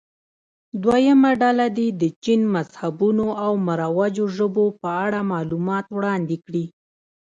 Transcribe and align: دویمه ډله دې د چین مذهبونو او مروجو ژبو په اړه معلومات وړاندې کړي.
دویمه 0.83 1.31
ډله 1.41 1.67
دې 1.77 1.87
د 2.01 2.03
چین 2.23 2.41
مذهبونو 2.55 3.27
او 3.45 3.51
مروجو 3.67 4.25
ژبو 4.37 4.65
په 4.81 4.89
اړه 5.05 5.19
معلومات 5.33 5.85
وړاندې 5.97 6.37
کړي. 6.45 6.65